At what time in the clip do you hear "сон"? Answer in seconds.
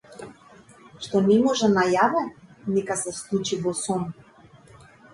3.85-4.13